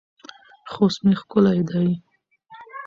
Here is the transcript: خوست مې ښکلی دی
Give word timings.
خوست 0.71 0.99
مې 1.07 1.13
ښکلی 1.21 1.61
دی 1.69 1.89